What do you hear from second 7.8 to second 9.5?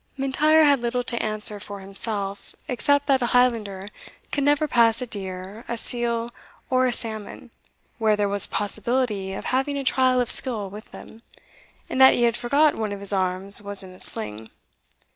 where there was a possibility of